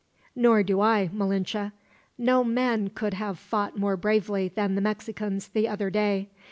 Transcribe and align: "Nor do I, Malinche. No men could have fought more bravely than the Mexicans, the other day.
"Nor 0.35 0.63
do 0.63 0.81
I, 0.81 1.11
Malinche. 1.13 1.71
No 2.17 2.43
men 2.43 2.87
could 2.89 3.13
have 3.13 3.37
fought 3.37 3.77
more 3.77 3.95
bravely 3.95 4.47
than 4.47 4.73
the 4.73 4.81
Mexicans, 4.81 5.49
the 5.49 5.67
other 5.67 5.91
day. 5.91 6.27